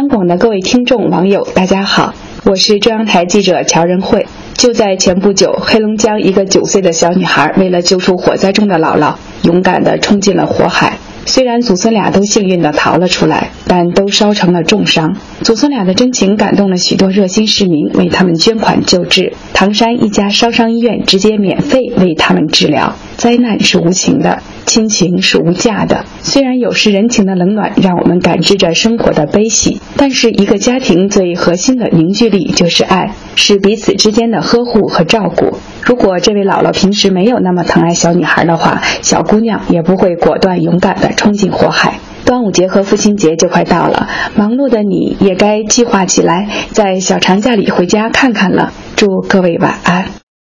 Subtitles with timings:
[0.00, 2.14] 央广的各位听众、网友，大家好，
[2.46, 4.26] 我是中央台记者乔仁慧。
[4.54, 10.96] 就在前不久，黑龙江一个九岁的小女孩为了救出火灾中的姥姥，勇敢地冲进了火海。
[11.26, 15.18] 虽然祖孙俩都幸运地逃了出来，但都烧成了重伤。
[15.42, 19.34] 祖孙俩的真情感动了许多热心市民，为他们捐款救治。
[19.60, 22.94] 唐山一家烧伤医院直接免费为他们治疗。
[23.18, 26.06] 灾难是无情的，亲情是无价的。
[26.22, 35.58] 虽然有时人情的冷暖让我们感知着生活的悲喜，但是一个家庭最核心的凝聚力就是爱，是彼此之间的呵护和照顾。
[35.82, 41.98] 如果这位姥姥平时没有那么疼爱小女孩的话，小姑娘也不会果断勇敢地冲进火海。
[42.24, 48.72] 端午节和父亲节就快到了，忙碌的你也该计划起来，在小长假里回家看看了。
[49.00, 50.20] 祝各位晚安。